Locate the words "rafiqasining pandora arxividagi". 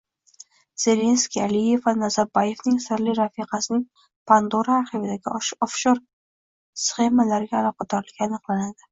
3.19-5.33